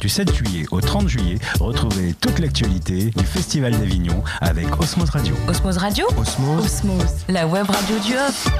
[0.00, 5.34] Du 7 juillet au 30 juillet, retrouvez toute l'actualité du Festival d'Avignon avec Osmose Radio.
[5.48, 6.64] Osmose Radio Osmose.
[6.64, 8.52] Osmose, la web radio du Hop.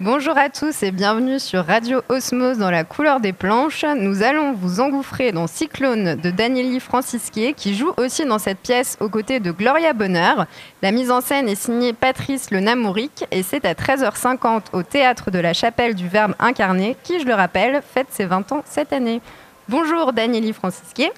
[0.00, 3.84] Bonjour à tous et bienvenue sur Radio Osmose dans la couleur des planches.
[3.96, 8.96] Nous allons vous engouffrer dans Cyclone de Danieli Francisquier qui joue aussi dans cette pièce
[8.98, 10.46] aux côtés de Gloria Bonheur.
[10.82, 15.30] La mise en scène est signée Patrice Le Namouric et c'est à 13h50 au théâtre
[15.30, 18.92] de la Chapelle du Verbe incarné qui, je le rappelle, fête ses 20 ans cette
[18.92, 19.20] année.
[19.68, 21.12] Bonjour Danieli Francisquier.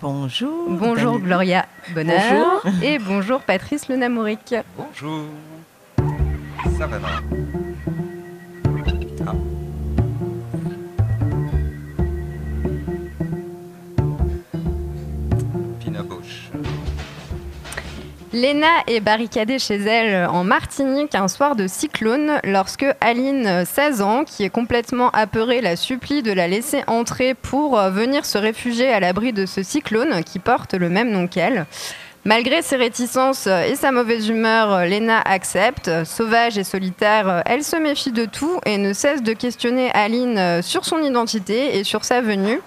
[0.00, 0.68] Bonjour.
[0.68, 1.26] Bonjour Daniel.
[1.26, 2.64] Gloria Bonheur.
[2.82, 4.54] Et bonjour Patrice Le Namouric.
[4.76, 5.24] Bonjour.
[6.78, 6.98] Ça va.
[9.26, 9.32] Ah.
[18.36, 24.24] Léna est barricadée chez elle en Martinique un soir de cyclone lorsque Aline, 16 ans,
[24.24, 28.88] qui est complètement apeurée, la supplie de la laisser entrer pour euh, venir se réfugier
[28.88, 31.64] à l'abri de ce cyclone qui porte le même nom qu'elle.
[32.26, 36.04] Malgré ses réticences et sa mauvaise humeur, Léna accepte.
[36.04, 40.84] Sauvage et solitaire, elle se méfie de tout et ne cesse de questionner Aline sur
[40.84, 42.60] son identité et sur sa venue.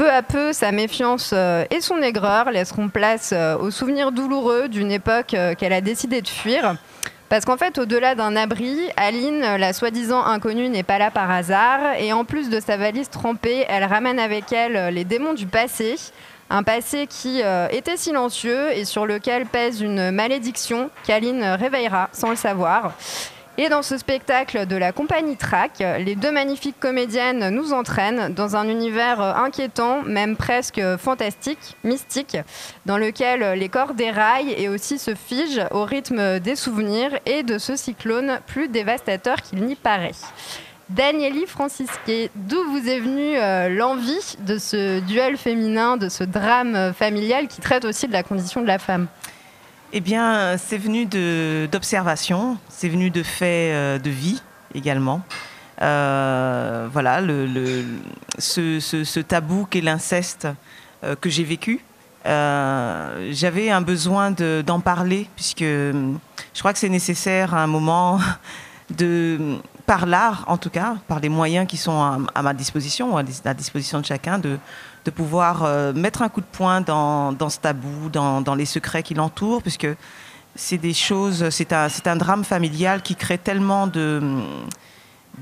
[0.00, 4.70] Peu à peu, sa méfiance euh, et son aigreur laisseront place euh, aux souvenirs douloureux
[4.70, 6.76] d'une époque euh, qu'elle a décidé de fuir.
[7.28, 11.80] Parce qu'en fait, au-delà d'un abri, Aline, la soi-disant inconnue, n'est pas là par hasard.
[11.98, 15.96] Et en plus de sa valise trempée, elle ramène avec elle les démons du passé.
[16.48, 22.36] Un passé qui était silencieux et sur lequel pèse une malédiction qu'Aline réveillera sans le
[22.36, 22.94] savoir.
[23.58, 28.56] Et dans ce spectacle de la compagnie Track, les deux magnifiques comédiennes nous entraînent dans
[28.56, 32.38] un univers inquiétant, même presque fantastique, mystique,
[32.86, 37.58] dans lequel les corps déraillent et aussi se figent au rythme des souvenirs et de
[37.58, 40.12] ce cyclone plus dévastateur qu'il n'y paraît.
[40.88, 46.92] Danieli Francisquet, d'où vous est venue euh, l'envie de ce duel féminin, de ce drame
[46.94, 49.06] familial qui traite aussi de la condition de la femme?
[49.92, 54.40] Eh bien, c'est venu de- d'observation, c'est venu de faits euh, de vie
[54.74, 55.20] également.
[55.82, 57.84] Euh, voilà, le,
[58.38, 60.46] ce, tabou qu'est l'inceste
[61.02, 61.80] euh, que j'ai vécu.
[62.24, 66.18] J'avais un besoin de- d'en parler, puisque hum,
[66.54, 68.20] je crois que c'est nécessaire à un moment
[68.96, 73.16] de, par l'art en tout cas, par les moyens qui sont à, à ma disposition,
[73.16, 74.56] à dis- à la disposition de chacun, de,
[75.04, 78.66] de pouvoir euh, mettre un coup de poing dans, dans ce tabou, dans, dans les
[78.66, 79.88] secrets qui l'entourent, puisque
[80.54, 84.20] c'est des choses, c'est un, un drame familial qui crée tellement de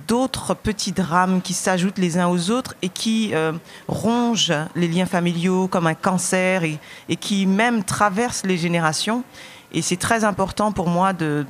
[0.06, 3.52] d'autres petits drames qui s'ajoutent les uns aux autres et qui euh,
[3.88, 9.24] rongent les liens familiaux comme un cancer et, et qui même traversent les générations.
[9.72, 11.44] Et c'est très important pour moi de,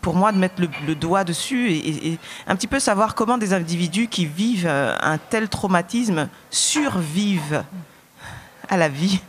[0.00, 4.08] pour moi de mettre le, doigt dessus et, un petit peu savoir comment des individus
[4.08, 7.62] qui vivent euh, un tel traumatisme survivent
[8.68, 9.20] à la vie.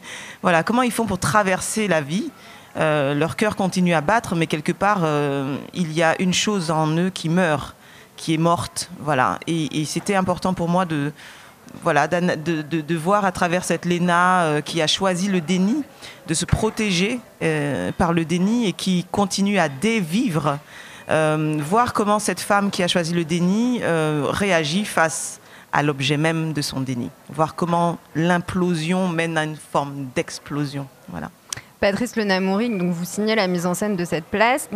[0.42, 2.32] Voilà, comment ils font pour traverser la vie.
[2.78, 6.72] Euh, leur cœur continue à battre, mais quelque part, euh, il y a une chose
[6.72, 7.76] en eux qui meurt,
[8.16, 8.90] qui est morte.
[9.00, 9.40] Voilà.
[9.46, 11.12] Et c'était important pour moi de,
[11.84, 15.84] voilà, de, de- voir à travers cette Léna euh, qui a choisi le déni,
[16.28, 20.60] de se protéger euh, par le déni et qui continue à dévivre.
[21.10, 25.40] Euh, voir comment cette femme qui a choisi le déni réagit face
[25.74, 27.10] à l'objet même de son déni.
[27.30, 30.88] Voir comment l'implosion mène à une forme d'explosion.
[31.10, 31.30] Voilà.
[31.80, 34.70] Patrice Le Namouric, donc vous signez la mise en scène de cette, pièce.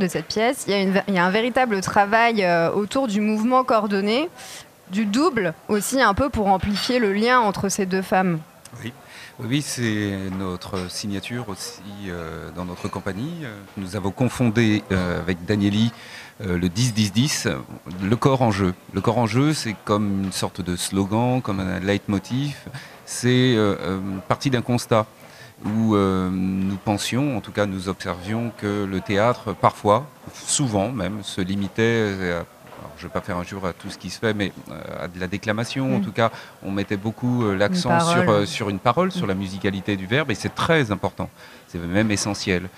[0.67, 4.29] Il y, a un véritable travail autour du mouvement coordonné,
[4.91, 8.39] du double aussi, un peu pour amplifier le lien entre ces deux femmes.
[8.83, 8.93] Oui,
[9.39, 13.45] oui c'est notre signature aussi euh, dans notre compagnie.
[13.77, 15.91] Nous avons confondé euh, avec Danieli
[16.41, 17.55] euh, le 10-10-10, euh,
[18.03, 18.73] le corps en jeu.
[18.93, 22.57] Le corps en jeu, c'est comme une sorte de slogan, comme un leitmotiv.
[23.05, 25.05] C'est euh, euh, parti d'un constat
[25.63, 31.39] où nous pensions, en tout cas nous observions que le théâtre, parfois, souvent même, se
[31.39, 32.43] limitait à
[32.85, 34.51] alors, je ne vais pas faire un jour à tout ce qui se fait, mais
[34.71, 35.95] euh, à de la déclamation.
[35.95, 36.03] En Mm.
[36.03, 36.31] tout cas,
[36.63, 40.29] on mettait beaucoup euh, l'accent sur, euh, sur une parole, sur la musicalité du verbe,
[40.31, 41.29] et c'est très important.
[41.67, 42.69] C'est même essentiel.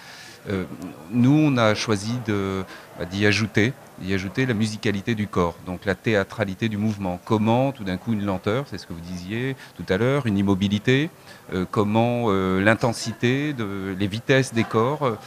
[0.50, 0.64] Euh,
[1.12, 5.96] nous, on a choisi bah, d'y ajouter, d'y ajouter la musicalité du corps, donc la
[5.96, 7.20] théâtralité du mouvement.
[7.26, 10.38] Comment, tout d'un coup, une lenteur, c'est ce que vous disiez tout à l'heure, une
[10.38, 11.10] immobilité,
[11.54, 13.54] euh, comment euh, l'intensité,
[13.98, 15.18] les vitesses des corps,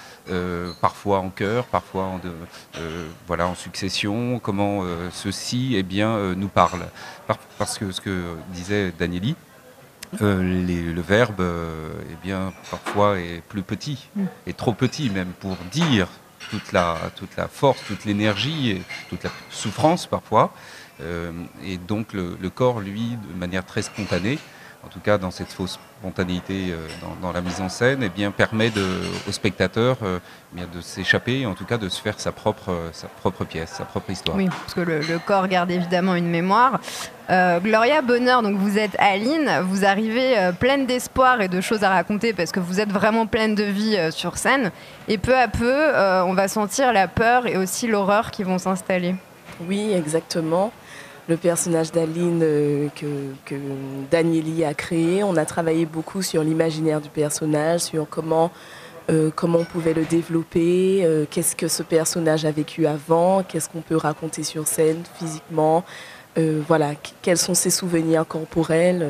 [0.81, 2.21] parfois en chœur, parfois en,
[3.27, 6.87] voilà, en succession, comment ceci eh bien, nous parle.
[7.27, 9.35] Par- parce que ce que disait Danieli,
[10.23, 14.25] euh, les- le verbe euh, eh bien, parfois est plus petit, Mm.
[14.47, 16.09] et trop petit même pour dire
[16.51, 20.53] toute la, toute la force, toute l'énergie et toute la souffrance parfois.
[21.01, 21.33] Euh,
[21.65, 24.39] et donc le, le corps, lui, de manière très spontanée,
[24.85, 28.09] en tout cas dans cette fausse spontanéité dans, dans, la mise en scène, et eh
[28.09, 28.85] bien, permet de,
[29.29, 33.07] aux spectateurs eh bien, de s'échapper, en tout cas de se faire sa propre, sa
[33.09, 34.37] propre pièce, sa propre histoire.
[34.37, 36.81] Oui, parce que le, le corps garde évidemment une mémoire.
[37.31, 41.85] Euh, Gloria Bonheur, donc vous êtes Aline, vous arrivez euh, pleine d'espoir et de choses
[41.85, 44.73] à raconter parce que vous êtes vraiment pleine de vie euh, sur scène.
[45.07, 48.59] Et peu à peu, euh, on va sentir la peur et aussi l'horreur qui vont
[48.59, 49.15] s'installer.
[49.61, 50.73] Oui, exactement.
[51.31, 53.07] Le personnage d'Aline euh, que,
[53.45, 53.55] que
[54.11, 58.51] Danieli a créé, on a travaillé beaucoup sur l'imaginaire du personnage, sur comment
[59.11, 63.81] euh, on pouvait le développer, euh, qu'est-ce que ce personnage a vécu avant, qu'est-ce qu'on
[63.81, 65.85] peut raconter sur scène physiquement,
[66.67, 69.07] voilà, quels sont ses souvenirs corporels.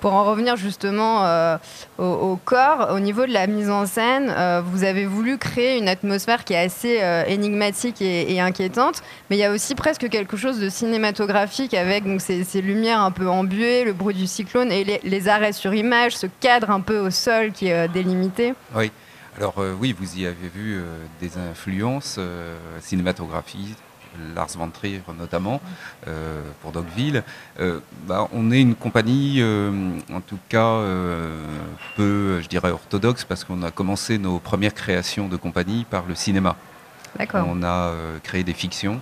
[0.00, 1.56] Pour en revenir justement euh,
[1.98, 5.88] au, corps, au niveau de la mise en scène, euh, vous avez voulu créer une
[5.88, 10.36] atmosphère qui est assez euh, énigmatique et, inquiétante, mais il y a aussi presque quelque
[10.36, 15.28] chose de cinématographique avec ces, lumières un peu embuées, le bruit du cyclone et les,
[15.28, 18.54] arrêts sur image, ce cadre un peu au sol qui est délimité.
[18.74, 18.90] Oui.
[19.38, 20.80] Alors oui, vous y avez vu
[21.20, 22.18] des influences
[22.80, 23.76] cinématographiques,
[24.34, 25.60] Lars von Trier notamment,
[26.06, 27.22] euh, pour Dogville.
[27.60, 29.70] Euh, bah, on est une compagnie, euh,
[30.12, 30.80] en tout cas,
[31.96, 36.14] peu, je dirais, orthodoxe, parce qu'on a commencé nos premières créations de compagnie par le
[36.14, 36.56] cinéma.
[37.18, 37.46] D'accord.
[37.48, 37.92] On a
[38.22, 39.00] créé des fictions.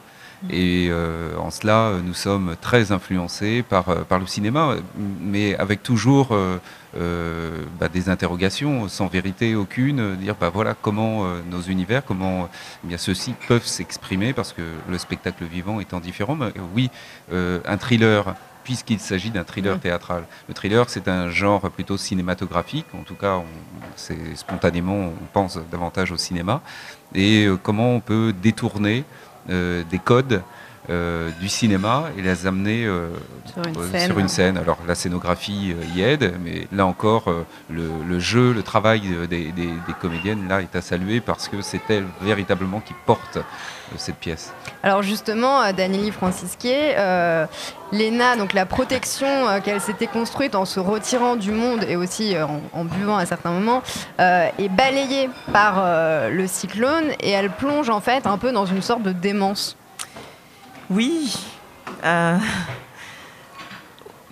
[0.51, 4.77] Et euh, en cela, nous sommes très influencés par, euh, par le cinéma,
[5.21, 6.59] mais avec toujours euh,
[6.99, 12.49] euh, bah, des interrogations sans vérité aucune, dire bah, voilà comment euh, nos univers, comment
[12.85, 16.35] eh bien ceux-ci peuvent s'exprimer, parce que le spectacle vivant étant différent.
[16.37, 16.91] Mais, oui,
[17.33, 20.25] euh, un thriller, puisqu'il s'agit d'un thriller théâtral.
[20.49, 23.45] Le thriller, c'est un genre plutôt cinématographique, en tout cas, on-
[23.97, 26.61] c'est spontanément, on pense davantage au cinéma,
[27.15, 29.05] et euh, comment on peut détourner
[29.49, 30.43] des codes
[30.91, 33.09] euh, du cinéma et les amener euh,
[33.47, 34.07] Sur une euh, scène.
[34.07, 34.59] sur une scène.
[34.59, 37.25] Alors la scénographie y aide, mais là encore,
[37.71, 39.01] le, le jeu, le travail
[39.31, 43.39] des, des- des comédiennes là est à saluer parce que c'est elles véritablement qui portent
[43.97, 44.53] cette pièce.
[44.83, 47.47] Alors justement, Danieli Francisquet, euh,
[47.93, 49.27] l'ENA, donc la protection
[49.65, 53.53] qu'elle s'était construite en se retirant du monde et aussi en, en buvant à certains
[53.53, 53.83] moments,
[54.19, 55.83] est balayée par
[56.31, 59.77] le cyclone et elle plonge en fait un peu dans une sorte de démence.
[60.91, 61.35] Oui.
[62.05, 62.39] euh,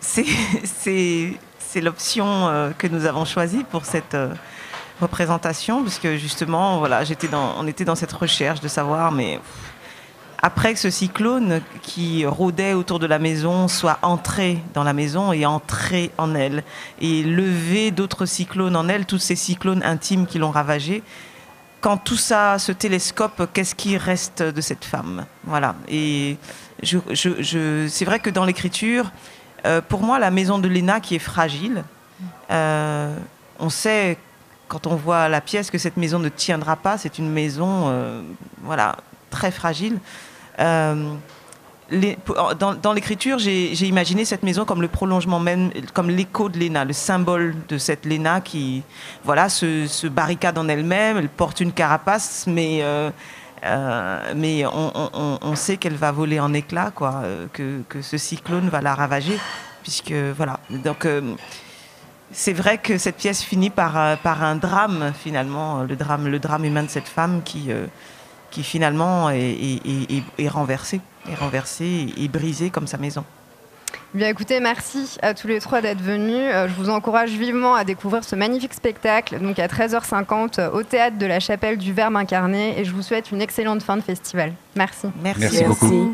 [0.00, 1.36] c'est-
[1.80, 4.34] l'option euh, que nous avons choisie pour cette euh,
[5.00, 9.40] représentation, parce que justement, on était dans cette recherche de savoir, mais
[10.42, 15.32] après que ce cyclone qui rôdait autour de la maison soit entré dans la maison
[15.32, 16.62] et entré en elle,
[17.00, 21.02] et levé d'autres cyclones en elle, tous ces cyclones intimes qui l'ont ravagée,
[21.82, 25.26] quand tout ça se télescope, qu'est-ce qui reste de cette femme?
[25.44, 25.74] Voilà.
[25.88, 26.38] Et
[26.82, 29.10] c'est vrai que dans l'écriture,
[29.66, 31.82] euh, pour moi, la maison de Léna qui est fragile,
[32.50, 33.14] euh,
[33.58, 34.16] on sait
[34.68, 36.98] quand on voit la pièce que cette maison ne tiendra pas.
[36.98, 38.22] C'est une maison, euh,
[38.62, 38.96] voilà,
[39.30, 39.98] très fragile.
[41.92, 46.94] Dans l'écriture, j'ai imaginé cette maison comme le prolongement même, comme l'écho de Léna, le
[46.94, 48.82] symbole de cette Léna qui,
[49.24, 51.18] voilà, se, barricade en elle-même.
[51.18, 53.10] Elle porte une carapace, mais euh,
[53.64, 58.94] euh, on, sait qu'elle va voler en éclats, quoi, euh, que, ce cyclone va la
[58.94, 59.38] ravager,
[59.82, 60.60] puisque voilà.
[60.70, 61.06] Donc
[62.30, 66.84] c'est vrai que cette pièce finit par, un drame finalement, le drame, le drame humain
[66.84, 67.68] de cette femme qui,
[68.50, 73.24] qui finalement est renversée, est renversée et brisée comme sa maison.
[74.14, 76.36] Bien écoutez, merci à tous les trois d'être venus.
[76.36, 80.82] Euh, je vous encourage vivement à découvrir ce magnifique spectacle, donc à 13h50 euh, au
[80.82, 84.02] théâtre de la Chapelle du Verbe incarné, et je vous souhaite une excellente fin de
[84.02, 84.52] festival.
[84.76, 85.06] Merci.
[85.22, 85.40] Merci.
[85.40, 86.10] Merci beaucoup.